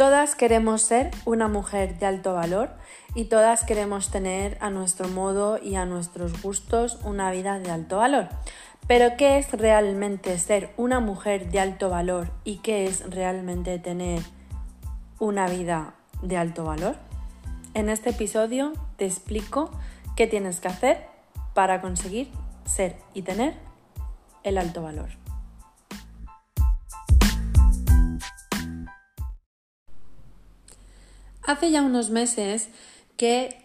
Todas 0.00 0.34
queremos 0.34 0.80
ser 0.80 1.10
una 1.26 1.46
mujer 1.46 1.98
de 1.98 2.06
alto 2.06 2.32
valor 2.32 2.70
y 3.14 3.24
todas 3.24 3.64
queremos 3.64 4.10
tener 4.10 4.56
a 4.62 4.70
nuestro 4.70 5.08
modo 5.08 5.62
y 5.62 5.74
a 5.74 5.84
nuestros 5.84 6.40
gustos 6.40 6.98
una 7.04 7.30
vida 7.30 7.58
de 7.58 7.70
alto 7.70 7.98
valor. 7.98 8.30
Pero 8.86 9.18
¿qué 9.18 9.36
es 9.36 9.52
realmente 9.52 10.38
ser 10.38 10.72
una 10.78 11.00
mujer 11.00 11.50
de 11.50 11.60
alto 11.60 11.90
valor 11.90 12.30
y 12.44 12.60
qué 12.60 12.86
es 12.86 13.10
realmente 13.10 13.78
tener 13.78 14.22
una 15.18 15.46
vida 15.48 15.92
de 16.22 16.38
alto 16.38 16.64
valor? 16.64 16.96
En 17.74 17.90
este 17.90 18.08
episodio 18.08 18.72
te 18.96 19.04
explico 19.04 19.70
qué 20.16 20.26
tienes 20.26 20.60
que 20.60 20.68
hacer 20.68 21.08
para 21.52 21.82
conseguir 21.82 22.30
ser 22.64 22.96
y 23.12 23.20
tener 23.20 23.52
el 24.44 24.56
alto 24.56 24.80
valor. 24.80 25.19
Hace 31.50 31.72
ya 31.72 31.82
unos 31.82 32.10
meses 32.10 32.68
que 33.16 33.56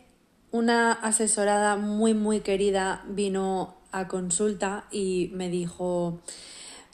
una 0.50 0.92
asesorada 0.92 1.76
muy 1.76 2.16
muy 2.16 2.40
querida 2.40 3.04
vino 3.08 3.76
a 3.92 4.08
consulta 4.08 4.86
y 4.90 5.30
me 5.34 5.50
dijo, 5.50 6.20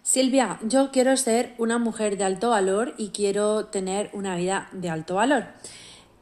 Silvia, 0.04 0.60
yo 0.64 0.92
quiero 0.92 1.16
ser 1.16 1.56
una 1.58 1.78
mujer 1.78 2.18
de 2.18 2.26
alto 2.26 2.50
valor 2.50 2.94
y 2.98 3.12
quiero 3.12 3.68
tener 3.68 4.10
una 4.12 4.36
vida 4.36 4.68
de 4.74 4.90
alto 4.90 5.16
valor. 5.16 5.46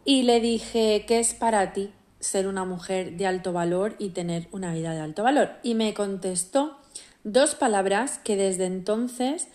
Y 0.06 0.22
le 0.22 0.40
dije, 0.40 1.04
¿qué 1.08 1.18
es 1.18 1.34
para 1.34 1.74
ti 1.74 1.92
ser 2.20 2.46
una 2.46 2.64
mujer 2.64 3.18
de 3.18 3.26
alto 3.26 3.52
valor 3.52 3.96
y 3.98 4.10
tener 4.10 4.50
una 4.52 4.72
vida 4.72 4.94
de 4.94 5.00
alto 5.00 5.24
valor? 5.24 5.54
Y 5.64 5.74
me 5.74 5.96
contestó 5.96 6.78
dos 7.24 7.56
palabras 7.56 8.20
que 8.20 8.36
desde 8.36 8.68
entonces 8.68 9.48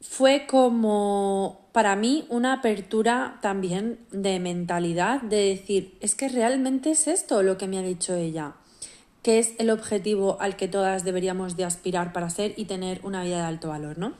fue 0.00 0.46
como 0.46 1.66
para 1.72 1.96
mí 1.96 2.26
una 2.28 2.54
apertura 2.54 3.38
también 3.40 3.98
de 4.10 4.38
mentalidad, 4.40 5.20
de 5.22 5.54
decir, 5.54 5.96
es 6.00 6.14
que 6.14 6.28
realmente 6.28 6.90
es 6.90 7.08
esto 7.08 7.42
lo 7.42 7.58
que 7.58 7.68
me 7.68 7.78
ha 7.78 7.82
dicho 7.82 8.14
ella, 8.14 8.54
que 9.22 9.38
es 9.38 9.52
el 9.58 9.70
objetivo 9.70 10.38
al 10.40 10.56
que 10.56 10.68
todas 10.68 11.04
deberíamos 11.04 11.56
de 11.56 11.64
aspirar 11.64 12.12
para 12.12 12.30
ser 12.30 12.54
y 12.56 12.66
tener 12.66 13.00
una 13.02 13.22
vida 13.22 13.38
de 13.38 13.46
alto 13.46 13.68
valor, 13.68 13.98
¿no? 13.98 14.12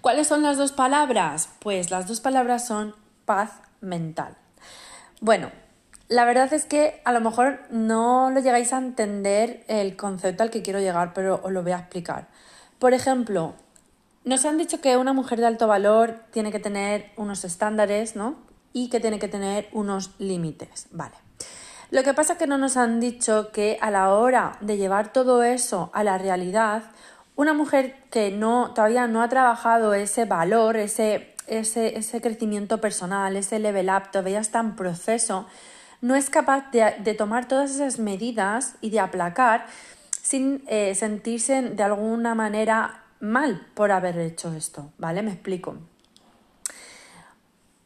¿Cuáles 0.00 0.28
son 0.28 0.42
las 0.42 0.56
dos 0.56 0.72
palabras? 0.72 1.48
Pues 1.58 1.90
las 1.90 2.06
dos 2.06 2.20
palabras 2.20 2.66
son 2.66 2.94
paz 3.24 3.60
mental. 3.80 4.36
Bueno, 5.20 5.50
la 6.08 6.24
verdad 6.24 6.52
es 6.52 6.64
que 6.66 7.00
a 7.04 7.12
lo 7.12 7.20
mejor 7.20 7.60
no 7.70 8.30
lo 8.30 8.40
llegáis 8.40 8.72
a 8.72 8.78
entender 8.78 9.64
el 9.66 9.96
concepto 9.96 10.44
al 10.44 10.50
que 10.50 10.62
quiero 10.62 10.78
llegar, 10.78 11.12
pero 11.14 11.40
os 11.42 11.50
lo 11.50 11.62
voy 11.62 11.72
a 11.72 11.78
explicar. 11.78 12.28
Por 12.78 12.94
ejemplo, 12.94 13.54
nos 14.26 14.44
han 14.44 14.58
dicho 14.58 14.80
que 14.80 14.96
una 14.96 15.12
mujer 15.12 15.38
de 15.38 15.46
alto 15.46 15.68
valor 15.68 16.20
tiene 16.32 16.50
que 16.50 16.58
tener 16.58 17.12
unos 17.16 17.44
estándares, 17.44 18.16
¿no? 18.16 18.34
Y 18.72 18.90
que 18.90 18.98
tiene 18.98 19.20
que 19.20 19.28
tener 19.28 19.68
unos 19.72 20.10
límites, 20.18 20.88
¿vale? 20.90 21.14
Lo 21.92 22.02
que 22.02 22.12
pasa 22.12 22.32
es 22.32 22.38
que 22.40 22.48
no 22.48 22.58
nos 22.58 22.76
han 22.76 22.98
dicho 22.98 23.52
que 23.52 23.78
a 23.80 23.92
la 23.92 24.12
hora 24.12 24.58
de 24.60 24.76
llevar 24.76 25.12
todo 25.12 25.44
eso 25.44 25.90
a 25.94 26.02
la 26.02 26.18
realidad, 26.18 26.82
una 27.36 27.54
mujer 27.54 27.94
que 28.10 28.32
no, 28.32 28.72
todavía 28.74 29.06
no 29.06 29.22
ha 29.22 29.28
trabajado 29.28 29.94
ese 29.94 30.24
valor, 30.24 30.76
ese, 30.76 31.32
ese, 31.46 32.20
crecimiento 32.20 32.80
personal, 32.80 33.36
ese 33.36 33.60
level 33.60 33.90
up, 33.90 34.10
todavía 34.10 34.40
está 34.40 34.58
en 34.58 34.74
proceso, 34.74 35.46
no 36.00 36.16
es 36.16 36.30
capaz 36.30 36.72
de, 36.72 37.14
tomar 37.14 37.46
todas 37.46 37.70
esas 37.70 38.00
medidas 38.00 38.74
y 38.80 38.90
de 38.90 38.98
aplacar 38.98 39.66
sin 40.20 40.64
eh, 40.66 40.96
sentirse 40.96 41.62
de 41.62 41.82
alguna 41.84 42.34
manera 42.34 43.05
mal 43.20 43.66
por 43.74 43.92
haber 43.92 44.18
hecho 44.18 44.52
esto, 44.54 44.92
¿vale? 44.98 45.22
Me 45.22 45.32
explico. 45.32 45.76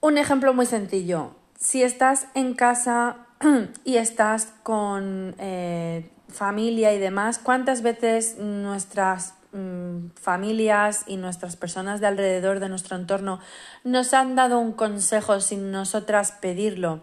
Un 0.01 0.19
ejemplo 0.19 0.55
muy 0.55 0.67
sencillo. 0.67 1.35
Si 1.59 1.83
estás 1.83 2.27
en 2.35 2.55
casa 2.55 3.27
y 3.85 3.97
estás 3.97 4.55
con 4.63 5.35
eh, 5.39 6.11
familia 6.29 6.93
y 6.95 6.99
demás, 6.99 7.39
¿cuántas 7.39 7.83
veces 7.83 8.39
nuestras 8.39 9.35
mm, 9.53 10.09
familias 10.15 11.05
y 11.07 11.17
nuestras 11.17 11.57
personas 11.57 12.01
de 12.01 12.07
alrededor 12.07 12.61
de 12.61 12.69
nuestro 12.69 12.97
entorno 12.97 13.41
nos 13.85 14.15
han 14.15 14.37
dado 14.37 14.59
un 14.59 14.73
consejo 14.73 15.41
sin 15.41 15.71
nosotras 15.71 16.33
pedirlo? 16.33 17.03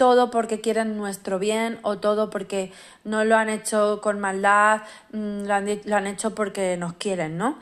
Todo 0.00 0.30
porque 0.30 0.62
quieren 0.62 0.96
nuestro 0.96 1.38
bien 1.38 1.78
o 1.82 1.98
todo 1.98 2.30
porque 2.30 2.72
no 3.04 3.22
lo 3.26 3.36
han 3.36 3.50
hecho 3.50 4.00
con 4.00 4.18
maldad, 4.18 4.80
mm, 5.12 5.42
lo 5.44 5.94
han, 5.94 6.06
hecho 6.06 6.34
porque 6.34 6.78
nos 6.78 6.94
quieren, 6.94 7.36
¿no? 7.36 7.58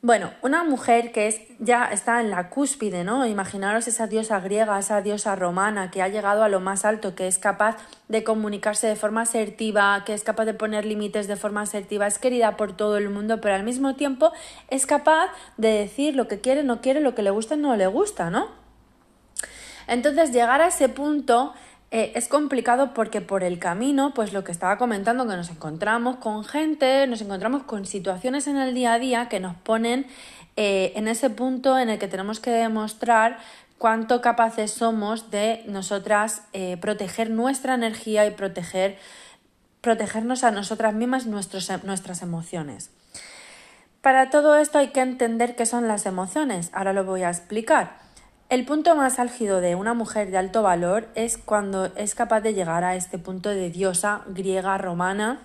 Bueno, 0.00 0.30
una 0.42 0.62
mujer 0.62 1.10
que 1.10 1.26
es, 1.26 1.40
ya 1.58 1.86
está 1.86 2.20
en 2.20 2.30
la 2.30 2.50
cúspide, 2.50 3.02
¿no? 3.02 3.26
Imaginaros 3.26 3.88
esa 3.88 4.06
diosa 4.06 4.38
griega, 4.38 4.78
esa 4.78 5.02
diosa 5.02 5.34
romana 5.34 5.90
que 5.90 6.02
ha 6.02 6.06
llegado 6.06 6.44
a 6.44 6.48
lo 6.48 6.60
más 6.60 6.84
alto, 6.84 7.16
que 7.16 7.26
es 7.26 7.40
capaz 7.40 7.78
de 8.06 8.22
comunicarse 8.22 8.86
de 8.86 8.94
forma 8.94 9.22
asertiva, 9.22 10.04
que 10.06 10.14
es 10.14 10.22
capaz 10.22 10.44
de 10.44 10.54
poner 10.54 10.84
límites 10.84 11.26
de 11.26 11.34
forma 11.34 11.62
asertiva, 11.62 12.06
es 12.06 12.20
querida 12.20 12.56
por 12.56 12.76
todo 12.76 12.96
el 12.96 13.10
mundo, 13.10 13.40
pero 13.40 13.56
al 13.56 13.64
mismo 13.64 13.96
tiempo 13.96 14.30
es 14.70 14.86
capaz 14.86 15.30
de 15.56 15.70
decir 15.70 16.14
lo 16.14 16.28
que 16.28 16.40
quiere, 16.40 16.62
no 16.62 16.80
quiere, 16.80 17.00
lo 17.00 17.16
que 17.16 17.22
le 17.22 17.30
gusta, 17.30 17.56
no 17.56 17.74
le 17.74 17.88
gusta, 17.88 18.30
¿no? 18.30 18.62
Entonces, 19.88 20.32
llegar 20.32 20.60
a 20.60 20.68
ese 20.68 20.88
punto 20.88 21.54
eh, 21.94 22.10
es 22.14 22.26
complicado 22.26 22.94
porque 22.94 23.20
por 23.20 23.44
el 23.44 23.58
camino, 23.58 24.14
pues 24.14 24.32
lo 24.32 24.44
que 24.44 24.50
estaba 24.50 24.78
comentando, 24.78 25.28
que 25.28 25.36
nos 25.36 25.50
encontramos 25.50 26.16
con 26.16 26.42
gente, 26.42 27.06
nos 27.06 27.20
encontramos 27.20 27.64
con 27.64 27.84
situaciones 27.84 28.46
en 28.46 28.56
el 28.56 28.72
día 28.72 28.94
a 28.94 28.98
día 28.98 29.28
que 29.28 29.40
nos 29.40 29.54
ponen 29.56 30.06
eh, 30.56 30.94
en 30.96 31.06
ese 31.06 31.28
punto 31.28 31.78
en 31.78 31.90
el 31.90 31.98
que 31.98 32.08
tenemos 32.08 32.40
que 32.40 32.50
demostrar 32.50 33.36
cuánto 33.76 34.22
capaces 34.22 34.70
somos 34.70 35.30
de 35.30 35.64
nosotras 35.66 36.44
eh, 36.54 36.78
proteger 36.78 37.28
nuestra 37.28 37.74
energía 37.74 38.24
y 38.24 38.30
proteger, 38.30 38.96
protegernos 39.82 40.44
a 40.44 40.50
nosotras 40.50 40.94
mismas 40.94 41.26
nuestras 41.26 42.22
emociones. 42.22 42.88
Para 44.00 44.30
todo 44.30 44.56
esto 44.56 44.78
hay 44.78 44.88
que 44.88 45.00
entender 45.00 45.56
qué 45.56 45.66
son 45.66 45.88
las 45.88 46.06
emociones. 46.06 46.70
Ahora 46.72 46.94
lo 46.94 47.04
voy 47.04 47.22
a 47.22 47.28
explicar. 47.28 48.01
El 48.52 48.66
punto 48.66 48.94
más 48.94 49.18
álgido 49.18 49.62
de 49.62 49.76
una 49.76 49.94
mujer 49.94 50.30
de 50.30 50.36
alto 50.36 50.62
valor 50.62 51.08
es 51.14 51.38
cuando 51.38 51.86
es 51.96 52.14
capaz 52.14 52.42
de 52.42 52.52
llegar 52.52 52.84
a 52.84 52.96
este 52.96 53.16
punto 53.16 53.48
de 53.48 53.70
diosa 53.70 54.24
griega 54.26 54.76
romana 54.76 55.40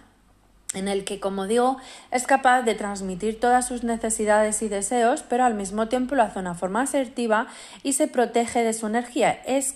en 0.74 0.90
el 0.90 1.06
que, 1.06 1.22
como 1.22 1.48
digo, 1.48 1.78
es 2.12 2.28
capaz 2.28 2.64
de 2.64 2.76
transmitir 2.76 3.40
todas 3.40 3.66
sus 3.66 3.86
necesidades 3.86 4.62
y 4.62 4.68
deseos, 4.68 5.24
pero 5.24 5.46
al 5.46 5.54
mismo 5.54 5.88
tiempo 5.88 6.16
lo 6.16 6.24
hace 6.24 6.34
de 6.34 6.40
una 6.42 6.56
forma 6.56 6.82
asertiva 6.82 7.48
y 7.82 7.94
se 7.94 8.10
protege 8.10 8.62
de 8.62 8.74
su 8.74 8.88
energía. 8.88 9.40
Es 9.46 9.76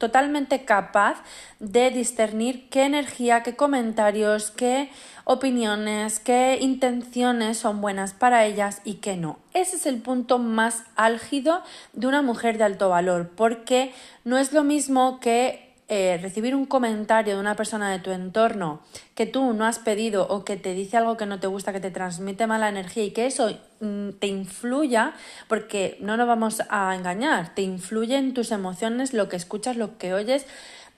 totalmente 0.00 0.64
capaz 0.64 1.22
de 1.58 1.90
discernir 1.90 2.70
qué 2.70 2.84
energía, 2.84 3.42
qué 3.42 3.54
comentarios, 3.54 4.50
qué 4.50 4.90
opiniones, 5.24 6.20
qué 6.20 6.56
intenciones 6.58 7.58
son 7.58 7.82
buenas 7.82 8.14
para 8.14 8.46
ellas 8.46 8.80
y 8.82 8.94
qué 8.94 9.18
no. 9.18 9.38
Ese 9.52 9.76
es 9.76 9.84
el 9.84 10.00
punto 10.00 10.38
más 10.38 10.84
álgido 10.96 11.62
de 11.92 12.06
una 12.06 12.22
mujer 12.22 12.56
de 12.56 12.64
alto 12.64 12.88
valor, 12.88 13.28
porque 13.36 13.92
no 14.24 14.38
es 14.38 14.54
lo 14.54 14.64
mismo 14.64 15.20
que 15.20 15.69
eh, 15.92 16.20
recibir 16.22 16.54
un 16.54 16.66
comentario 16.66 17.34
de 17.34 17.40
una 17.40 17.56
persona 17.56 17.90
de 17.90 17.98
tu 17.98 18.12
entorno 18.12 18.80
que 19.16 19.26
tú 19.26 19.52
no 19.54 19.66
has 19.66 19.80
pedido 19.80 20.24
o 20.28 20.44
que 20.44 20.56
te 20.56 20.72
dice 20.72 20.96
algo 20.96 21.16
que 21.16 21.26
no 21.26 21.40
te 21.40 21.48
gusta, 21.48 21.72
que 21.72 21.80
te 21.80 21.90
transmite 21.90 22.46
mala 22.46 22.68
energía 22.68 23.02
y 23.02 23.10
que 23.10 23.26
eso 23.26 23.58
mm, 23.80 24.10
te 24.20 24.28
influya, 24.28 25.14
porque 25.48 25.98
no 26.00 26.16
nos 26.16 26.28
vamos 26.28 26.62
a 26.68 26.94
engañar, 26.94 27.56
te 27.56 27.62
influye 27.62 28.16
en 28.16 28.34
tus 28.34 28.52
emociones, 28.52 29.12
lo 29.12 29.28
que 29.28 29.34
escuchas, 29.34 29.76
lo 29.76 29.98
que 29.98 30.14
oyes, 30.14 30.46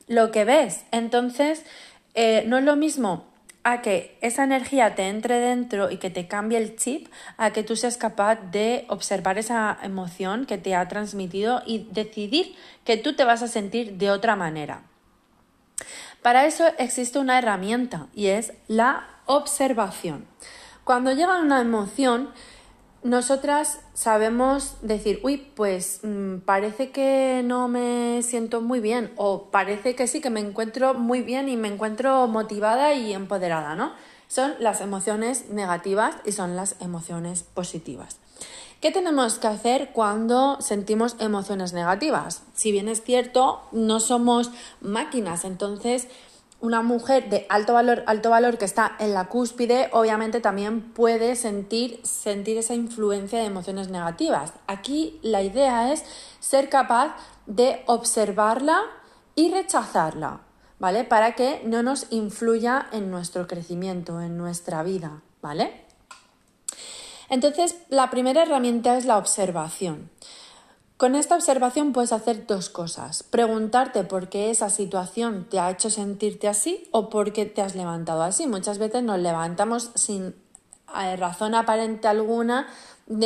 lo 0.08 0.30
que 0.30 0.44
ves. 0.44 0.84
Entonces, 0.90 1.64
eh, 2.12 2.44
no 2.46 2.58
es 2.58 2.64
lo 2.64 2.76
mismo 2.76 3.31
a 3.64 3.80
que 3.80 4.18
esa 4.20 4.44
energía 4.44 4.94
te 4.94 5.08
entre 5.08 5.38
dentro 5.38 5.90
y 5.90 5.98
que 5.98 6.10
te 6.10 6.26
cambie 6.26 6.58
el 6.58 6.76
chip, 6.76 7.08
a 7.36 7.52
que 7.52 7.62
tú 7.62 7.76
seas 7.76 7.96
capaz 7.96 8.36
de 8.50 8.84
observar 8.88 9.38
esa 9.38 9.78
emoción 9.82 10.46
que 10.46 10.58
te 10.58 10.74
ha 10.74 10.88
transmitido 10.88 11.62
y 11.66 11.86
decidir 11.90 12.56
que 12.84 12.96
tú 12.96 13.14
te 13.14 13.24
vas 13.24 13.42
a 13.42 13.48
sentir 13.48 13.98
de 13.98 14.10
otra 14.10 14.36
manera. 14.36 14.82
Para 16.22 16.46
eso 16.46 16.64
existe 16.78 17.18
una 17.18 17.38
herramienta 17.38 18.08
y 18.14 18.28
es 18.28 18.52
la 18.68 19.08
observación. 19.26 20.26
Cuando 20.84 21.12
llega 21.12 21.40
una 21.40 21.60
emoción, 21.60 22.30
nosotras 23.02 23.80
sabemos 23.94 24.76
decir, 24.82 25.20
uy, 25.24 25.38
pues 25.54 26.00
mm, 26.02 26.38
parece 26.38 26.90
que 26.90 27.42
no 27.44 27.66
me 27.68 28.22
siento 28.22 28.60
muy 28.60 28.80
bien 28.80 29.12
o 29.16 29.50
parece 29.50 29.94
que 29.94 30.06
sí, 30.06 30.20
que 30.20 30.30
me 30.30 30.40
encuentro 30.40 30.94
muy 30.94 31.22
bien 31.22 31.48
y 31.48 31.56
me 31.56 31.68
encuentro 31.68 32.26
motivada 32.28 32.94
y 32.94 33.12
empoderada, 33.12 33.74
¿no? 33.74 33.92
Son 34.28 34.54
las 34.60 34.80
emociones 34.80 35.50
negativas 35.50 36.14
y 36.24 36.32
son 36.32 36.56
las 36.56 36.76
emociones 36.80 37.42
positivas. 37.42 38.18
¿Qué 38.80 38.90
tenemos 38.90 39.38
que 39.38 39.46
hacer 39.46 39.90
cuando 39.92 40.60
sentimos 40.60 41.16
emociones 41.20 41.72
negativas? 41.72 42.42
Si 42.54 42.72
bien 42.72 42.88
es 42.88 43.02
cierto, 43.02 43.62
no 43.70 44.00
somos 44.00 44.50
máquinas, 44.80 45.44
entonces 45.44 46.08
una 46.62 46.80
mujer 46.80 47.28
de 47.28 47.44
alto 47.48 47.74
valor, 47.74 48.04
alto 48.06 48.30
valor 48.30 48.56
que 48.56 48.64
está 48.64 48.96
en 49.00 49.12
la 49.12 49.28
cúspide, 49.28 49.90
obviamente 49.92 50.40
también 50.40 50.80
puede 50.80 51.34
sentir, 51.34 52.00
sentir 52.04 52.56
esa 52.56 52.74
influencia 52.74 53.40
de 53.40 53.46
emociones 53.46 53.88
negativas. 53.88 54.52
Aquí 54.68 55.18
la 55.22 55.42
idea 55.42 55.92
es 55.92 56.04
ser 56.38 56.68
capaz 56.68 57.16
de 57.46 57.82
observarla 57.86 58.80
y 59.34 59.50
rechazarla, 59.50 60.42
¿vale? 60.78 61.02
Para 61.02 61.34
que 61.34 61.62
no 61.64 61.82
nos 61.82 62.06
influya 62.10 62.86
en 62.92 63.10
nuestro 63.10 63.48
crecimiento, 63.48 64.20
en 64.20 64.38
nuestra 64.38 64.84
vida, 64.84 65.20
¿vale? 65.42 65.84
Entonces, 67.28 67.76
la 67.88 68.08
primera 68.10 68.42
herramienta 68.42 68.96
es 68.96 69.04
la 69.04 69.18
observación. 69.18 70.10
Con 71.02 71.16
esta 71.16 71.34
observación 71.34 71.92
puedes 71.92 72.12
hacer 72.12 72.46
dos 72.46 72.70
cosas. 72.70 73.24
Preguntarte 73.24 74.04
por 74.04 74.28
qué 74.28 74.52
esa 74.52 74.70
situación 74.70 75.48
te 75.50 75.58
ha 75.58 75.68
hecho 75.68 75.90
sentirte 75.90 76.46
así 76.46 76.86
o 76.92 77.10
por 77.10 77.32
qué 77.32 77.44
te 77.44 77.60
has 77.60 77.74
levantado 77.74 78.22
así. 78.22 78.46
Muchas 78.46 78.78
veces 78.78 79.02
nos 79.02 79.18
levantamos 79.18 79.90
sin 79.96 80.36
eh, 80.96 81.16
razón 81.16 81.56
aparente 81.56 82.06
alguna, 82.06 82.68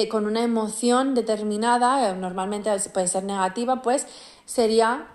con 0.09 0.25
una 0.25 0.43
emoción 0.43 1.15
determinada, 1.15 2.09
eh, 2.09 2.17
normalmente 2.17 2.71
puede 2.95 3.09
ser 3.09 3.25
negativa, 3.25 3.83
pues 3.83 4.07
sería 4.47 5.09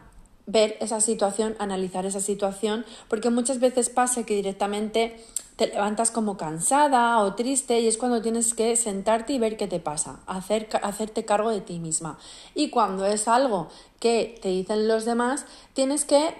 ver 0.45 0.77
esa 0.81 1.01
situación, 1.01 1.55
analizar 1.57 2.05
esa 2.05 2.19
situación, 2.19 2.85
porque 3.07 3.31
muchas 3.31 3.59
veces 3.59 3.89
pasa 3.89 4.23
que 4.23 4.35
directamente 4.35 5.19
te 5.55 5.67
levantas 5.67 6.11
como 6.11 6.37
cansada 6.37 7.19
o 7.19 7.35
triste 7.35 7.79
y 7.79 7.87
es 7.87 7.97
cuando 7.97 8.21
tienes 8.21 8.53
que 8.53 8.75
sentarte 8.75 9.33
y 9.33 9.39
ver 9.39 9.57
qué 9.57 9.67
te 9.67 9.79
pasa, 9.79 10.19
hacer, 10.25 10.69
hacerte 10.81 11.25
cargo 11.25 11.51
de 11.51 11.61
ti 11.61 11.79
misma. 11.79 12.17
Y 12.55 12.69
cuando 12.69 13.05
es 13.05 13.27
algo 13.27 13.67
que 13.99 14.39
te 14.41 14.49
dicen 14.49 14.87
los 14.87 15.05
demás, 15.05 15.45
tienes 15.73 16.05
que 16.05 16.33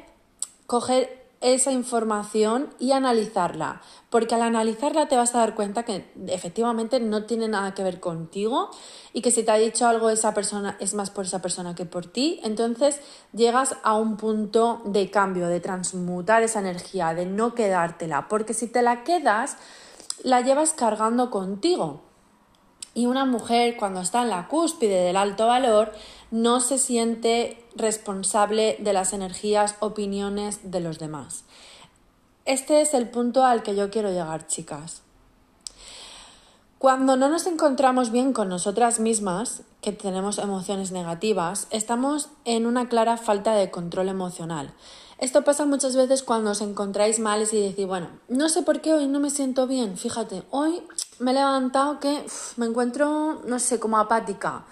coger 0.65 1.20
esa 1.41 1.71
información 1.71 2.69
y 2.79 2.91
analizarla, 2.91 3.81
porque 4.11 4.35
al 4.35 4.43
analizarla 4.43 5.07
te 5.07 5.17
vas 5.17 5.33
a 5.33 5.39
dar 5.39 5.55
cuenta 5.55 5.83
que 5.83 6.11
efectivamente 6.27 6.99
no 6.99 7.25
tiene 7.25 7.47
nada 7.47 7.73
que 7.73 7.83
ver 7.83 7.99
contigo 7.99 8.69
y 9.11 9.21
que 9.21 9.31
si 9.31 9.43
te 9.43 9.51
ha 9.51 9.55
dicho 9.55 9.87
algo 9.87 10.11
esa 10.11 10.35
persona 10.35 10.77
es 10.79 10.93
más 10.93 11.09
por 11.09 11.25
esa 11.25 11.41
persona 11.41 11.73
que 11.73 11.85
por 11.85 12.05
ti, 12.05 12.39
entonces 12.43 13.01
llegas 13.33 13.75
a 13.83 13.95
un 13.95 14.17
punto 14.17 14.83
de 14.85 15.09
cambio, 15.09 15.47
de 15.47 15.59
transmutar 15.59 16.43
esa 16.43 16.59
energía, 16.59 17.15
de 17.15 17.25
no 17.25 17.55
quedártela, 17.55 18.27
porque 18.27 18.53
si 18.53 18.67
te 18.67 18.83
la 18.83 19.03
quedas, 19.03 19.57
la 20.23 20.41
llevas 20.41 20.73
cargando 20.73 21.31
contigo. 21.31 22.01
Y 22.93 23.05
una 23.05 23.23
mujer 23.23 23.77
cuando 23.77 24.01
está 24.01 24.21
en 24.21 24.29
la 24.29 24.49
cúspide 24.49 25.05
del 25.05 25.15
alto 25.15 25.47
valor 25.47 25.93
no 26.31 26.61
se 26.61 26.77
siente 26.77 27.63
responsable 27.75 28.77
de 28.79 28.93
las 28.93 29.13
energías, 29.13 29.75
opiniones 29.79 30.71
de 30.71 30.79
los 30.79 30.97
demás. 30.97 31.43
Este 32.45 32.81
es 32.81 32.93
el 32.93 33.09
punto 33.09 33.45
al 33.45 33.61
que 33.61 33.75
yo 33.75 33.91
quiero 33.91 34.09
llegar, 34.09 34.47
chicas. 34.47 35.03
Cuando 36.79 37.15
no 37.15 37.29
nos 37.29 37.45
encontramos 37.45 38.11
bien 38.11 38.33
con 38.33 38.49
nosotras 38.49 38.99
mismas, 38.99 39.61
que 39.81 39.91
tenemos 39.91 40.39
emociones 40.39 40.91
negativas, 40.91 41.67
estamos 41.69 42.29
en 42.43 42.65
una 42.65 42.89
clara 42.89 43.17
falta 43.17 43.53
de 43.53 43.69
control 43.69 44.09
emocional. 44.09 44.73
Esto 45.19 45.43
pasa 45.43 45.65
muchas 45.65 45.95
veces 45.95 46.23
cuando 46.23 46.49
os 46.49 46.61
encontráis 46.61 47.19
mal 47.19 47.47
y 47.51 47.61
decís, 47.61 47.85
bueno, 47.85 48.07
no 48.27 48.49
sé 48.49 48.63
por 48.63 48.81
qué 48.81 48.93
hoy 48.93 49.07
no 49.07 49.19
me 49.19 49.29
siento 49.29 49.67
bien, 49.67 49.95
fíjate, 49.95 50.41
hoy 50.49 50.81
me 51.19 51.29
he 51.29 51.33
levantado 51.35 51.99
que 51.99 52.25
me 52.57 52.65
encuentro, 52.65 53.43
no 53.45 53.59
sé, 53.59 53.79
como 53.79 53.99
apática. 53.99 54.65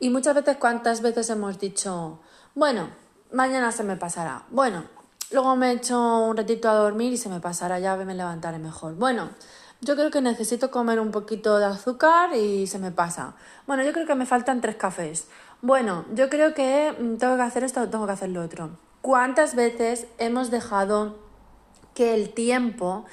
Y 0.00 0.10
muchas 0.10 0.34
veces, 0.34 0.56
¿cuántas 0.58 1.02
veces 1.02 1.28
hemos 1.30 1.58
dicho, 1.58 2.20
bueno, 2.54 2.88
mañana 3.32 3.72
se 3.72 3.82
me 3.82 3.96
pasará? 3.96 4.44
Bueno, 4.50 4.84
luego 5.32 5.56
me 5.56 5.72
echo 5.72 6.18
un 6.20 6.36
ratito 6.36 6.68
a 6.68 6.74
dormir 6.74 7.12
y 7.12 7.16
se 7.16 7.28
me 7.28 7.40
pasará, 7.40 7.80
ya 7.80 7.96
me 7.96 8.14
levantaré 8.14 8.60
mejor. 8.60 8.94
Bueno, 8.94 9.30
yo 9.80 9.96
creo 9.96 10.10
que 10.12 10.20
necesito 10.20 10.70
comer 10.70 11.00
un 11.00 11.10
poquito 11.10 11.58
de 11.58 11.66
azúcar 11.66 12.34
y 12.34 12.68
se 12.68 12.78
me 12.78 12.92
pasa. 12.92 13.34
Bueno, 13.66 13.82
yo 13.82 13.92
creo 13.92 14.06
que 14.06 14.14
me 14.14 14.26
faltan 14.26 14.60
tres 14.60 14.76
cafés. 14.76 15.26
Bueno, 15.62 16.04
yo 16.14 16.28
creo 16.28 16.54
que 16.54 16.94
mm, 16.96 17.16
tengo 17.16 17.34
que 17.36 17.42
hacer 17.42 17.64
esto 17.64 17.80
o 17.80 17.88
tengo 17.88 18.06
que 18.06 18.12
hacer 18.12 18.28
lo 18.28 18.42
otro. 18.42 18.70
¿Cuántas 19.02 19.56
veces 19.56 20.06
hemos 20.18 20.52
dejado 20.52 21.18
que 21.94 22.14
el 22.14 22.30
tiempo 22.30 23.04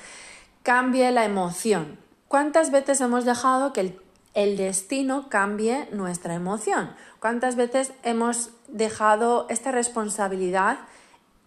cambie 0.62 1.12
la 1.12 1.26
emoción? 1.26 2.00
¿Cuántas 2.28 2.70
veces 2.70 3.02
hemos 3.02 3.26
dejado 3.26 3.74
que 3.74 3.82
el, 3.82 4.05
destino 4.58 5.30
cambie 5.30 5.88
nuestra 5.92 6.36
emoción? 6.36 6.94
¿Cuántas 7.20 7.56
veces 7.56 7.94
hemos 8.04 8.52
dejado 8.68 9.48
esta 9.50 9.72
responsabilidad 9.72 10.78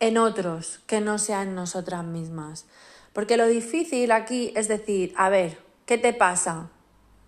en 0.01 0.19
otros 0.19 0.81
que 0.87 1.01
no 1.01 1.19
sean 1.19 1.55
nosotras 1.55 2.05
mismas? 2.05 2.67
Porque 3.13 3.37
lo 3.37 3.47
difícil 3.47 4.11
aquí 4.11 4.53
es 4.57 4.67
decir, 4.67 5.13
a 5.17 5.29
ver, 5.29 5.59
¿qué 5.87 5.99
te 5.99 6.13
pasa? 6.13 6.71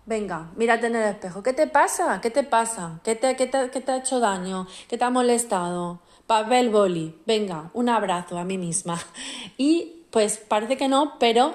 Venga, 0.05 0.49
mírate 0.55 0.87
en 0.87 0.95
el 0.95 1.07
espejo. 1.07 1.43
¿Qué 1.43 1.53
te 1.53 1.67
pasa? 1.67 2.19
¿Qué 2.21 2.31
te 2.31 2.43
pasa? 2.43 2.99
¿Qué 3.03 3.15
te, 3.15 3.35
qué 3.35 3.47
te, 3.47 3.69
qué 3.69 3.79
te 3.81 3.91
ha 3.91 3.97
hecho 3.97 4.19
daño? 4.19 4.67
¿Qué 4.89 4.97
te 4.97 5.05
ha 5.05 5.09
molestado? 5.09 6.01
papel 6.31 6.69
boli, 6.69 7.13
venga, 7.25 7.71
un 7.73 7.89
abrazo 7.89 8.37
a 8.37 8.45
mí 8.45 8.57
misma. 8.57 8.97
Y 9.57 10.05
pues 10.11 10.37
parece 10.37 10.77
que 10.77 10.87
no, 10.87 11.19
pero 11.19 11.53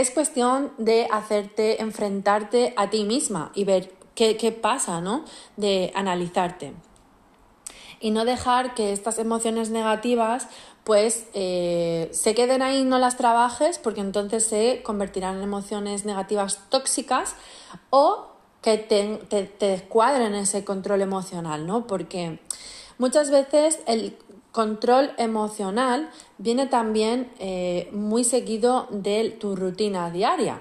es 0.00 0.10
cuestión 0.10 0.72
de 0.78 1.08
hacerte, 1.10 1.82
enfrentarte 1.82 2.74
a 2.76 2.90
ti 2.90 3.04
misma 3.04 3.50
y 3.54 3.64
ver 3.64 3.92
qué, 4.14 4.36
qué 4.36 4.52
pasa, 4.52 5.00
¿no? 5.00 5.24
De 5.56 5.92
analizarte. 5.94 6.74
Y 8.00 8.10
no 8.10 8.24
dejar 8.24 8.74
que 8.74 8.92
estas 8.92 9.18
emociones 9.18 9.70
negativas 9.70 10.48
pues 10.84 11.26
eh, 11.34 12.08
se 12.12 12.34
queden 12.34 12.62
ahí 12.62 12.78
y 12.78 12.84
no 12.84 12.98
las 12.98 13.16
trabajes 13.16 13.78
porque 13.78 14.00
entonces 14.00 14.46
se 14.46 14.82
convertirán 14.84 15.38
en 15.38 15.42
emociones 15.42 16.04
negativas 16.04 16.60
tóxicas 16.68 17.34
o 17.90 18.28
que 18.62 18.78
te, 18.78 19.16
te, 19.28 19.44
te 19.44 19.66
descuadren 19.66 20.34
ese 20.34 20.64
control 20.64 21.02
emocional, 21.02 21.66
¿no? 21.66 21.86
Porque 21.86 22.38
Muchas 22.98 23.30
veces 23.30 23.78
el 23.86 24.16
control 24.52 25.12
emocional 25.18 26.08
viene 26.38 26.66
también 26.66 27.30
eh, 27.38 27.88
muy 27.92 28.24
seguido 28.24 28.88
de 28.90 29.30
tu 29.30 29.56
rutina 29.56 30.10
diaria. 30.10 30.60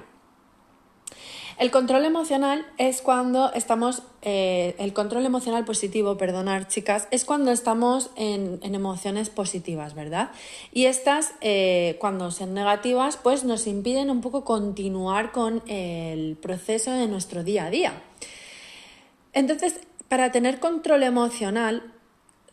El 1.57 1.72
control 1.72 2.04
emocional 2.04 2.66
es 2.77 3.01
cuando 3.01 3.54
estamos, 3.54 4.04
eh, 4.22 4.75
el 4.77 4.92
control 4.92 5.25
emocional 5.25 5.63
positivo, 5.63 6.18
perdonar 6.18 6.68
chicas, 6.68 7.07
es 7.12 7.24
cuando 7.24 7.51
estamos 7.51 8.10
en, 8.18 8.60
emociones 8.62 9.30
positivas, 9.30 9.94
¿verdad? 9.94 10.31
Y 10.74 10.88
estas, 10.88 11.33
eh, 11.39 11.95
cuando 12.01 12.31
son 12.31 12.54
negativas, 12.54 13.16
pues 13.16 13.45
nos 13.45 13.68
impiden 13.68 14.10
un 14.10 14.19
poco 14.19 14.44
continuar 14.44 15.31
con 15.31 15.63
el 15.68 16.36
proceso 16.36 16.91
de 16.91 17.08
nuestro 17.08 17.46
día 17.46 17.67
a 17.67 17.70
día. 17.70 18.03
Entonces, 19.32 19.79
para 20.10 20.34
tener 20.34 20.60
control 20.60 21.03
emocional, 21.03 21.84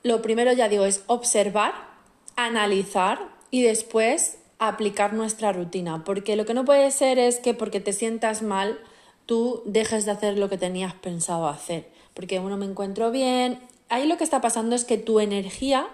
lo 0.04 0.22
primero 0.22 0.52
ya 0.52 0.68
digo 0.68 0.84
es 0.84 1.02
observar, 1.08 1.91
analizar 2.36 3.28
y 3.50 3.62
después 3.62 4.38
aplicar 4.58 5.12
nuestra 5.12 5.52
rutina, 5.52 6.04
porque 6.04 6.36
lo 6.36 6.46
que 6.46 6.54
no 6.54 6.64
puede 6.64 6.90
ser 6.90 7.18
es 7.18 7.40
que 7.40 7.52
porque 7.52 7.80
te 7.80 7.92
sientas 7.92 8.42
mal 8.42 8.78
tú 9.26 9.62
dejes 9.64 10.04
de 10.04 10.12
hacer 10.12 10.38
lo 10.38 10.48
que 10.48 10.58
tenías 10.58 10.94
pensado 10.94 11.48
hacer, 11.48 11.88
porque 12.14 12.38
uno 12.38 12.56
me 12.56 12.66
encuentro 12.66 13.10
bien, 13.10 13.58
ahí 13.88 14.06
lo 14.06 14.16
que 14.16 14.24
está 14.24 14.40
pasando 14.40 14.74
es 14.74 14.84
que 14.84 14.98
tu 14.98 15.20
energía 15.20 15.88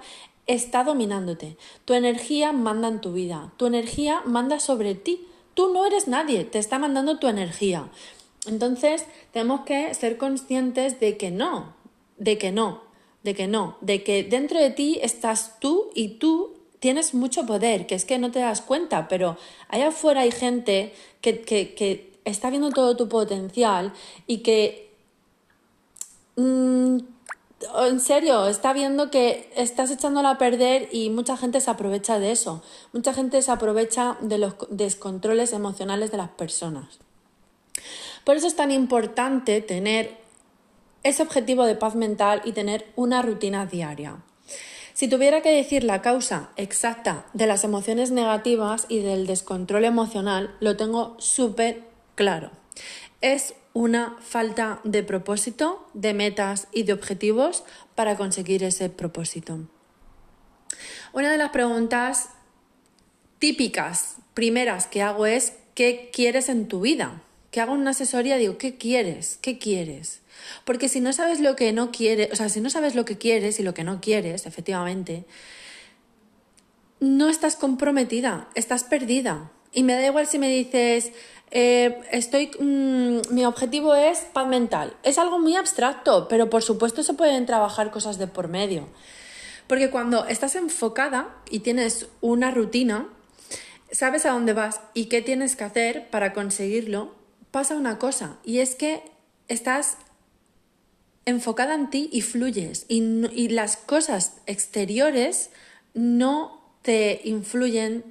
está 0.46 0.84
dominándote, 0.84 1.56
tu 1.84 1.94
energía 1.94 2.52
manda 2.52 2.88
en 2.88 3.00
tu 3.00 3.12
vida, 3.12 3.52
tu 3.56 3.66
energía 3.66 4.22
manda 4.24 4.60
sobre 4.60 4.94
ti, 4.94 5.26
tú 5.54 5.72
no 5.72 5.84
eres 5.86 6.08
nadie, 6.08 6.44
te 6.44 6.58
está 6.58 6.78
mandando 6.78 7.18
tu 7.18 7.28
energía. 7.28 7.88
Entonces 8.46 9.04
tenemos 9.32 9.62
que 9.62 9.92
ser 9.94 10.16
conscientes 10.16 11.00
de 11.00 11.16
que 11.16 11.30
no, 11.30 11.74
de 12.16 12.38
que 12.38 12.50
no, 12.50 12.82
de 13.28 13.34
que 13.34 13.46
no, 13.46 13.76
de 13.82 14.02
que 14.02 14.24
dentro 14.24 14.58
de 14.58 14.70
ti 14.70 14.98
estás 15.02 15.60
tú 15.60 15.90
y 15.94 16.16
tú 16.18 16.54
tienes 16.80 17.12
mucho 17.12 17.44
poder, 17.44 17.86
que 17.86 17.94
es 17.94 18.06
que 18.06 18.18
no 18.18 18.30
te 18.30 18.38
das 18.38 18.62
cuenta, 18.62 19.06
pero 19.06 19.36
allá 19.68 19.88
afuera 19.88 20.22
hay 20.22 20.30
gente 20.30 20.94
que, 21.20 22.08
está 22.24 22.48
viendo 22.48 22.70
todo 22.70 22.96
tu 22.96 23.06
potencial 23.08 23.92
y 24.26 24.38
que 24.38 24.90
mm, 26.36 26.98
en 27.90 28.00
serio, 28.00 28.46
está 28.46 28.72
viendo 28.72 29.10
que 29.10 29.52
estás 29.56 29.90
echándolo 29.90 30.28
a 30.28 30.38
perder 30.38 30.88
y 30.90 31.10
mucha 31.10 31.36
gente 31.36 31.60
se 31.60 31.70
aprovecha 31.70 32.18
de 32.18 32.32
eso. 32.32 32.62
Mucha 32.94 33.12
gente 33.12 33.42
se 33.42 33.50
aprovecha 33.50 34.16
de 34.22 34.38
los 34.38 34.54
descontroles 34.70 35.52
emocionales 35.52 36.10
de 36.10 36.16
las 36.16 36.30
personas. 36.30 36.98
Por 38.24 38.36
eso 38.36 38.46
es 38.46 38.56
tan 38.56 38.70
importante 38.70 39.60
tener 39.60 40.16
ese 41.02 41.22
objetivo 41.22 41.64
de 41.64 41.74
paz 41.74 41.94
mental 41.94 42.42
y 42.44 42.52
tener 42.52 42.86
una 42.96 43.22
rutina 43.22 43.66
diaria. 43.66 44.22
Si 44.94 45.06
tuviera 45.06 45.42
que 45.42 45.50
decir 45.50 45.84
la 45.84 46.02
causa 46.02 46.50
exacta 46.56 47.26
de 47.32 47.46
las 47.46 47.62
emociones 47.62 48.10
negativas 48.10 48.86
y 48.88 48.98
del 48.98 49.26
descontrol 49.26 49.84
emocional, 49.84 50.56
lo 50.58 50.76
tengo 50.76 51.14
súper 51.20 51.84
claro. 52.16 52.50
Es 53.20 53.54
una 53.74 54.16
falta 54.20 54.80
de 54.82 55.04
propósito, 55.04 55.88
de 55.94 56.14
metas 56.14 56.66
y 56.72 56.82
de 56.82 56.94
objetivos 56.94 57.62
para 57.94 58.16
conseguir 58.16 58.64
ese 58.64 58.88
propósito. 58.88 59.60
Una 61.12 61.30
de 61.30 61.38
las 61.38 61.50
preguntas 61.50 62.30
típicas, 63.38 64.16
primeras 64.34 64.88
que 64.88 65.02
hago 65.02 65.26
es 65.26 65.52
¿qué 65.74 66.10
quieres 66.12 66.48
en 66.48 66.66
tu 66.66 66.80
vida? 66.80 67.22
Que 67.50 67.60
hago 67.60 67.72
una 67.72 67.90
asesoría, 67.90 68.36
digo, 68.36 68.58
¿qué 68.58 68.76
quieres? 68.76 69.38
¿Qué 69.40 69.58
quieres? 69.58 70.20
Porque 70.64 70.88
si 70.88 71.00
no 71.00 71.12
sabes 71.12 71.40
lo 71.40 71.56
que 71.56 71.72
no 71.72 71.90
quieres, 71.90 72.30
o 72.32 72.36
sea, 72.36 72.48
si 72.48 72.60
no 72.60 72.70
sabes 72.70 72.94
lo 72.94 73.04
que 73.04 73.18
quieres 73.18 73.58
y 73.58 73.62
lo 73.62 73.74
que 73.74 73.84
no 73.84 74.00
quieres, 74.00 74.46
efectivamente, 74.46 75.24
no 77.00 77.28
estás 77.28 77.56
comprometida, 77.56 78.48
estás 78.54 78.84
perdida. 78.84 79.50
Y 79.72 79.82
me 79.82 79.94
da 79.94 80.06
igual 80.06 80.26
si 80.26 80.38
me 80.38 80.48
dices, 80.48 81.12
eh, 81.50 82.00
estoy, 82.10 82.50
mm, 82.58 83.32
mi 83.32 83.44
objetivo 83.44 83.94
es 83.94 84.20
paz 84.32 84.46
mental. 84.46 84.94
Es 85.02 85.18
algo 85.18 85.38
muy 85.38 85.56
abstracto, 85.56 86.28
pero 86.28 86.50
por 86.50 86.62
supuesto 86.62 87.02
se 87.02 87.14
pueden 87.14 87.46
trabajar 87.46 87.90
cosas 87.90 88.18
de 88.18 88.26
por 88.26 88.48
medio. 88.48 88.88
Porque 89.66 89.90
cuando 89.90 90.26
estás 90.26 90.54
enfocada 90.56 91.36
y 91.50 91.60
tienes 91.60 92.08
una 92.20 92.50
rutina, 92.50 93.08
sabes 93.90 94.26
a 94.26 94.30
dónde 94.30 94.54
vas 94.54 94.80
y 94.94 95.06
qué 95.06 95.22
tienes 95.22 95.56
que 95.56 95.64
hacer 95.64 96.08
para 96.10 96.32
conseguirlo, 96.32 97.14
pasa 97.50 97.74
una 97.74 97.98
cosa, 97.98 98.38
y 98.44 98.58
es 98.58 98.74
que 98.74 99.02
estás 99.48 99.98
enfocada 101.28 101.74
en 101.74 101.90
ti 101.90 102.08
y 102.10 102.22
fluyes. 102.22 102.86
Y, 102.88 103.48
las 103.48 103.76
cosas 103.76 104.36
exteriores 104.46 105.50
no 105.92 106.62
te 106.82 107.20
influyen 107.24 108.02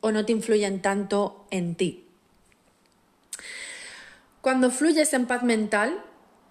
o 0.00 0.10
no 0.10 0.24
te 0.24 0.32
influyen 0.32 0.80
tanto 0.80 1.46
en 1.50 1.74
ti. 1.74 2.06
Cuando 4.40 4.70
fluyes 4.70 5.12
en 5.12 5.26
paz 5.26 5.42
mental, 5.42 6.02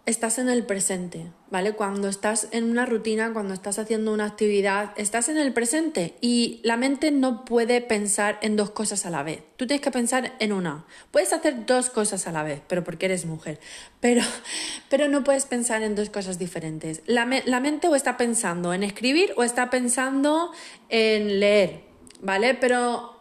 estás 0.06 0.38
en 0.38 0.50
el 0.50 0.64
presente, 0.66 1.32
¿vale? 1.50 1.74
Cuando 1.74 2.08
estás 2.08 2.48
en 2.52 2.66
una 2.66 2.86
rutina, 2.86 3.34
cuando 3.34 3.56
estás 3.56 3.80
haciendo 3.80 4.14
una 4.14 4.26
actividad, 4.26 4.92
estás 4.98 5.30
en 5.30 5.38
el 5.38 5.52
presente 5.52 6.16
y 6.22 6.60
la 6.64 6.78
mente 6.78 7.10
no 7.10 7.44
puede 7.44 7.82
pensar 7.82 8.38
en 8.44 8.56
dos 8.56 8.70
cosas 8.70 9.08
a 9.08 9.10
la 9.10 9.24
vez. 9.24 9.42
Tú 9.58 9.66
tienes 9.66 9.82
que 9.84 9.90
pensar 9.90 10.36
en 10.40 10.54
una. 10.54 10.86
Puedes 11.10 11.34
hacer 11.34 11.66
dos 11.66 11.90
cosas 11.90 12.28
a 12.28 12.32
la 12.32 12.44
vez, 12.44 12.62
pero 12.68 12.84
porque 12.84 13.08
eres 13.08 13.26
mujer. 13.26 13.60
Pero, 14.00 14.22
pero 14.90 15.08
no 15.08 15.24
puedes 15.24 15.46
pensar 15.46 15.82
en 15.82 15.96
dos 15.96 16.12
cosas 16.12 16.38
diferentes. 16.38 17.02
La, 17.08 17.28
la 17.46 17.60
mente 17.60 17.88
o 17.88 17.96
está 17.96 18.16
pensando 18.16 18.74
en 18.74 18.84
escribir 18.84 19.34
o 19.38 19.44
está 19.44 19.72
pensando 19.72 20.52
en 20.90 21.40
leer, 21.40 21.82
¿vale? 22.22 22.54
Pero 22.54 23.20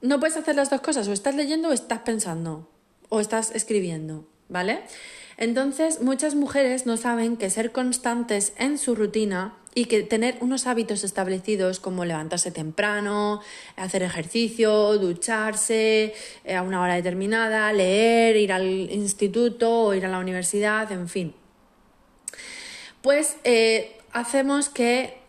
no 0.00 0.18
puedes 0.18 0.38
hacer 0.38 0.56
las 0.56 0.70
dos 0.70 0.80
cosas. 0.80 1.08
O 1.08 1.12
estás 1.12 1.34
leyendo 1.34 1.68
o 1.68 1.72
estás 1.72 2.00
pensando. 2.00 2.70
O 3.10 3.20
estás 3.20 3.50
escribiendo, 3.54 4.26
¿vale? 4.48 4.82
Entonces, 5.38 6.00
muchas 6.00 6.34
mujeres 6.34 6.86
no 6.86 6.96
saben 6.96 7.36
que 7.36 7.50
ser 7.50 7.72
constantes 7.72 8.52
en 8.58 8.78
su 8.78 8.94
rutina 8.94 9.54
y 9.74 9.84
que 9.84 10.02
tener 10.02 10.38
unos 10.40 10.66
hábitos 10.66 11.04
establecidos 11.04 11.80
como 11.80 12.06
levantarse 12.06 12.50
temprano, 12.50 13.42
hacer 13.76 14.02
ejercicio, 14.02 14.96
ducharse 14.96 16.14
eh, 16.44 16.54
a 16.54 16.62
una 16.62 16.80
hora 16.80 16.94
determinada, 16.94 17.70
leer, 17.74 18.36
ir 18.36 18.52
al 18.52 18.64
instituto 18.64 19.70
o 19.70 19.94
ir 19.94 20.06
a 20.06 20.08
la 20.08 20.18
universidad, 20.18 20.90
en 20.92 21.10
fin. 21.10 21.34
Pues 23.02 23.36
eh, 23.44 23.98
hacemos 24.12 24.70
que 24.70 25.25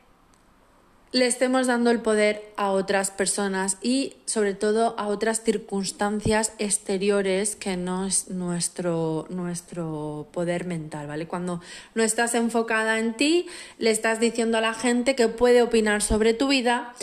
le 1.11 1.25
estemos 1.25 1.67
dando 1.67 1.89
el 1.89 2.01
poder 2.01 2.51
a 2.57 2.71
otras 2.71 3.11
personas 3.11 3.77
y 3.81 4.15
sobre 4.25 4.53
todo 4.53 4.95
a 4.97 5.07
otras 5.07 5.41
circunstancias 5.41 6.53
exteriores 6.59 7.55
que 7.55 7.77
no 7.77 8.05
es 8.05 8.29
nuestro, 8.29 9.25
nuestro 9.29 10.27
poder 10.31 10.65
mental, 10.65 11.07
¿vale? 11.07 11.27
Cuando 11.27 11.61
no 11.95 12.03
estás 12.03 12.35
enfocada 12.35 12.99
en 12.99 13.13
ti, 13.13 13.47
le 13.77 13.91
estás 13.91 14.19
diciendo 14.19 14.57
a 14.57 14.61
la 14.61 14.73
gente 14.73 15.15
que 15.15 15.27
puede 15.29 15.61
opinar 15.61 16.01
sobre 16.01 16.33
tu 16.33 16.49
vida, 16.49 16.93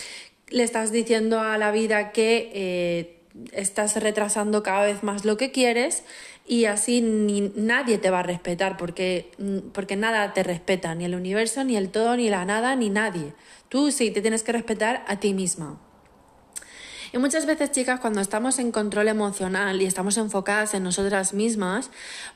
le 0.48 0.62
estás 0.62 0.92
diciendo 0.92 1.40
a 1.40 1.56
la 1.56 1.70
vida 1.70 2.12
que 2.12 2.50
eh, 2.54 3.20
estás 3.52 3.96
retrasando 3.96 4.62
cada 4.62 4.84
vez 4.84 5.02
más 5.02 5.24
lo 5.24 5.36
que 5.36 5.50
quieres 5.50 6.04
y 6.46 6.66
así 6.66 7.00
ni, 7.00 7.52
nadie 7.56 7.98
te 7.98 8.10
va 8.10 8.20
a 8.20 8.22
respetar 8.22 8.76
porque, 8.76 9.32
porque 9.72 9.96
nada 9.96 10.32
te 10.34 10.42
respeta, 10.42 10.94
ni 10.94 11.04
el 11.04 11.14
universo, 11.14 11.64
ni 11.64 11.76
el 11.76 11.90
todo, 11.90 12.16
ni 12.16 12.28
la 12.28 12.44
nada, 12.44 12.76
ni 12.76 12.90
nadie. 12.90 13.32
Tú 13.68 13.90
sí 13.90 14.10
te 14.10 14.20
tienes 14.20 14.42
que 14.42 14.52
respetar 14.52 15.04
a 15.08 15.16
ti 15.20 15.32
misma. 15.32 15.80
Y 17.14 17.18
muchas 17.18 17.46
veces, 17.46 17.70
chicas, 17.70 18.00
cuando 18.00 18.20
estamos 18.20 18.58
en 18.58 18.72
control 18.72 19.06
emocional 19.06 19.80
y 19.80 19.86
estamos 19.86 20.16
enfocadas 20.16 20.74
en 20.74 20.82
nosotras 20.82 21.32
mismas, 21.32 21.90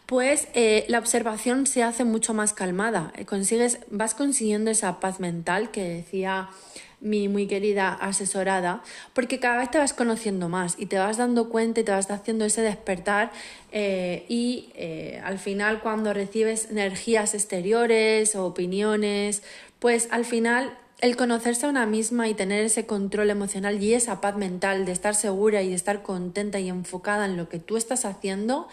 pues 0.06 0.46
eh, 0.54 0.84
la 0.88 1.00
observación 1.00 1.66
se 1.66 1.82
hace 1.82 2.04
mucho 2.04 2.32
más 2.32 2.52
calmada. 2.52 3.12
Eh, 3.16 3.24
consigues, 3.24 3.80
vas 3.90 4.14
consiguiendo 4.14 4.70
esa 4.70 5.00
paz 5.00 5.18
mental 5.18 5.72
que 5.72 5.82
decía 5.82 6.48
mi 7.00 7.28
muy 7.28 7.46
querida 7.46 7.92
asesorada, 7.94 8.82
porque 9.12 9.38
cada 9.38 9.58
vez 9.58 9.70
te 9.70 9.78
vas 9.78 9.92
conociendo 9.92 10.48
más 10.48 10.74
y 10.78 10.86
te 10.86 10.98
vas 10.98 11.16
dando 11.16 11.48
cuenta 11.48 11.80
y 11.80 11.84
te 11.84 11.92
vas 11.92 12.10
haciendo 12.10 12.44
ese 12.44 12.62
despertar 12.62 13.30
eh, 13.72 14.24
y 14.28 14.72
al 15.22 15.38
final 15.38 15.80
cuando 15.80 16.12
recibes 16.12 16.70
energías 16.70 17.34
exteriores 17.34 18.34
o 18.34 18.46
opiniones, 18.46 19.42
pues 19.78 20.08
al 20.10 20.24
final 20.24 20.76
el 21.00 21.16
conocerse 21.16 21.66
a 21.66 21.68
una 21.68 21.86
misma 21.86 22.28
y 22.28 22.34
tener 22.34 22.64
ese 22.64 22.86
control 22.86 23.30
emocional 23.30 23.82
y 23.82 23.94
esa 23.94 24.20
paz 24.20 24.36
mental 24.36 24.84
de 24.84 24.92
estar 24.92 25.14
segura 25.14 25.62
y 25.62 25.68
de 25.68 25.74
estar 25.74 26.02
contenta 26.02 26.58
y 26.58 26.68
enfocada 26.68 27.26
en 27.26 27.36
lo 27.36 27.48
que 27.48 27.60
tú 27.60 27.76
estás 27.76 28.04
haciendo, 28.04 28.68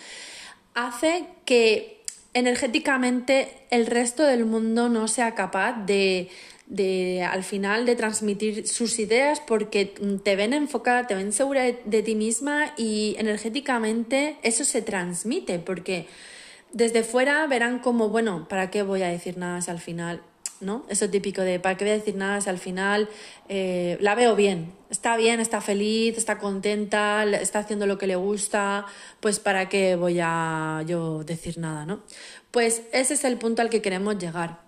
hace 0.73 1.27
que 1.45 1.94
energéticamente 2.35 3.49
el 3.71 3.87
resto 3.87 4.23
del 4.23 4.45
mundo 4.45 4.89
no 4.89 5.07
sea 5.07 5.33
capaz 5.33 5.85
de, 5.85 6.29
de 6.67 7.23
al 7.23 7.43
final 7.43 7.85
de 7.85 7.95
transmitir 7.95 8.67
sus 8.67 8.99
ideas 8.99 9.39
porque 9.39 9.85
te 10.23 10.35
ven 10.35 10.53
enfocada, 10.53 11.07
te 11.07 11.15
ven 11.15 11.31
segura 11.31 11.63
de, 11.63 12.03
ti 12.03 12.13
misma 12.13 12.73
y 12.77 13.15
energéticamente 13.17 14.35
eso 14.43 14.65
se 14.65 14.81
transmite 14.81 15.59
porque 15.59 16.07
desde 16.73 17.03
fuera 17.03 17.47
verán 17.47 17.79
como, 17.79 18.09
bueno, 18.09 18.47
¿para 18.49 18.69
qué 18.69 18.83
voy 18.83 19.01
a 19.01 19.07
decir 19.07 19.37
nada 19.37 19.61
si 19.61 19.71
al 19.71 19.79
final 19.79 20.21
¿no? 20.61 20.85
Eso 20.89 21.09
típico 21.09 21.41
de, 21.41 21.59
¿para 21.59 21.77
qué 21.77 21.85
voy 21.85 21.91
a 21.91 21.97
decir 21.97 22.15
nada 22.15 22.41
si 22.41 22.49
al 22.49 22.59
final 22.59 23.09
eh, 23.49 23.97
la 24.01 24.15
veo 24.15 24.35
bien? 24.35 24.73
Está 24.89 25.17
bien, 25.17 25.39
está 25.39 25.61
feliz, 25.61 26.17
está 26.17 26.39
contenta, 26.39 27.23
está 27.23 27.59
haciendo 27.59 27.87
lo 27.87 27.97
que 27.97 28.07
le 28.07 28.15
gusta, 28.15 28.85
pues 29.19 29.39
¿para 29.39 29.69
qué 29.69 29.95
voy 29.95 30.19
a 30.21 30.83
yo 30.87 31.23
decir 31.23 31.57
nada, 31.57 31.85
¿no? 31.85 32.01
Pues 32.51 32.83
ese 32.93 33.15
es 33.15 33.23
el 33.25 33.37
punto 33.37 33.61
al 33.61 33.69
que 33.69 33.81
queremos 33.81 34.17
llegar. 34.17 34.59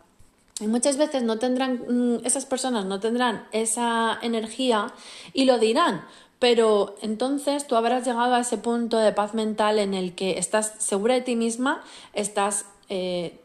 Y 0.59 0.67
muchas 0.67 0.97
veces 0.97 1.23
no 1.23 1.37
tendrán, 1.37 1.83
mm, 1.87 2.25
esas 2.25 2.45
personas 2.45 2.85
no 2.85 2.99
tendrán 2.99 3.47
esa 3.51 4.17
energía 4.21 4.93
y 5.33 5.45
lo 5.45 5.59
dirán, 5.59 6.03
pero 6.39 6.95
entonces 7.01 7.67
tú 7.67 7.75
habrás 7.75 8.05
llegado 8.05 8.35
a 8.35 8.41
ese 8.41 8.57
punto 8.57 8.97
de 8.97 9.11
paz 9.11 9.33
mental 9.33 9.79
en 9.79 9.93
el 9.93 10.15
que 10.15 10.37
estás 10.37 10.73
segura 10.79 11.13
de 11.13 11.21
ti 11.21 11.35
misma, 11.35 11.83
estás 12.13 12.65
eh, 12.89 13.39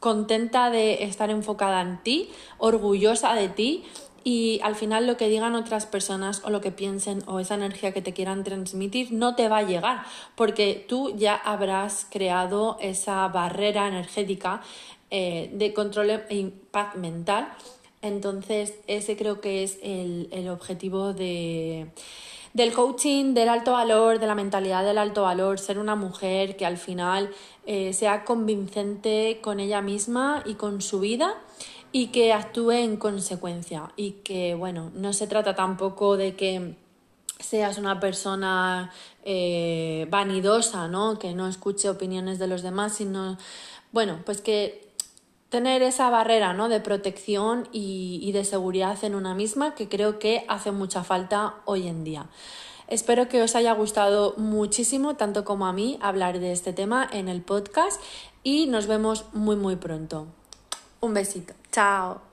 contenta 0.00 0.70
de 0.70 1.04
estar 1.04 1.30
enfocada 1.30 1.80
en 1.82 2.02
ti, 2.02 2.30
orgullosa 2.58 3.34
de 3.34 3.48
ti 3.48 3.84
y 4.24 4.60
al 4.62 4.74
final 4.74 5.06
lo 5.06 5.16
que 5.16 5.28
digan 5.28 5.54
otras 5.54 5.86
personas 5.86 6.42
o 6.44 6.50
lo 6.50 6.60
que 6.60 6.72
piensen 6.72 7.22
o 7.26 7.40
esa 7.40 7.54
energía 7.54 7.92
que 7.92 8.02
te 8.02 8.12
quieran 8.12 8.44
transmitir 8.44 9.12
no 9.12 9.34
te 9.34 9.48
va 9.48 9.58
a 9.58 9.62
llegar 9.62 10.04
porque 10.34 10.84
tú 10.88 11.14
ya 11.16 11.34
habrás 11.36 12.06
creado 12.10 12.76
esa 12.80 13.28
barrera 13.28 13.88
energética 13.88 14.62
eh, 15.10 15.50
de 15.52 15.72
control 15.72 16.10
e 16.10 16.52
paz 16.70 16.96
mental. 16.96 17.48
Entonces 18.02 18.74
ese 18.86 19.16
creo 19.16 19.40
que 19.40 19.62
es 19.62 19.78
el, 19.82 20.28
el 20.32 20.48
objetivo 20.48 21.12
de 21.12 21.90
del 22.52 22.72
coaching 22.72 23.34
del 23.34 23.48
alto 23.48 23.72
valor, 23.72 24.18
de 24.18 24.26
la 24.26 24.34
mentalidad 24.34 24.84
del 24.84 24.98
alto 24.98 25.22
valor, 25.22 25.58
ser 25.58 25.78
una 25.78 25.94
mujer 25.94 26.56
que 26.56 26.66
al 26.66 26.76
final 26.76 27.30
eh, 27.66 27.92
sea 27.92 28.24
convincente 28.24 29.38
con 29.40 29.60
ella 29.60 29.82
misma 29.82 30.42
y 30.44 30.54
con 30.54 30.82
su 30.82 31.00
vida 31.00 31.34
y 31.92 32.08
que 32.08 32.32
actúe 32.32 32.72
en 32.72 32.96
consecuencia 32.96 33.92
y 33.96 34.12
que, 34.24 34.54
bueno, 34.54 34.90
no 34.94 35.12
se 35.12 35.26
trata 35.26 35.54
tampoco 35.54 36.16
de 36.16 36.36
que 36.36 36.74
seas 37.38 37.78
una 37.78 38.00
persona 38.00 38.92
eh, 39.24 40.06
vanidosa, 40.10 40.88
¿no? 40.88 41.18
Que 41.18 41.34
no 41.34 41.48
escuche 41.48 41.88
opiniones 41.88 42.38
de 42.38 42.46
los 42.46 42.62
demás, 42.62 42.94
sino, 42.96 43.38
bueno, 43.92 44.20
pues 44.24 44.40
que 44.40 44.89
tener 45.50 45.82
esa 45.82 46.08
barrera 46.08 46.54
¿no? 46.54 46.68
de 46.68 46.80
protección 46.80 47.68
y, 47.72 48.30
de 48.32 48.44
seguridad 48.44 48.96
en 49.04 49.14
una 49.14 49.34
misma 49.34 49.74
que 49.74 49.88
creo 49.88 50.18
que 50.18 50.44
hace 50.48 50.70
mucha 50.70 51.04
falta 51.04 51.56
hoy 51.66 51.88
en 51.88 52.04
día. 52.04 52.26
Espero 52.86 53.28
que 53.28 53.42
os 53.42 53.54
haya 53.54 53.72
gustado 53.72 54.34
muchísimo, 54.36 55.16
tanto 55.16 55.44
como 55.44 55.66
a 55.66 55.72
mí, 55.72 55.98
hablar 56.00 56.40
de 56.40 56.52
este 56.52 56.72
tema 56.72 57.08
en 57.12 57.28
el 57.28 57.42
podcast 57.42 58.00
y 58.42 58.66
nos 58.66 58.86
vemos 58.86 59.26
muy 59.32 59.56
muy 59.56 59.76
pronto. 59.76 60.26
Un 61.00 61.14
besito. 61.14 61.54
Chao. 61.70 62.29